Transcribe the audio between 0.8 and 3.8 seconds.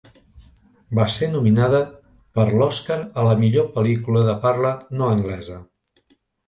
Va ser nominada per a l'Oscar a la millor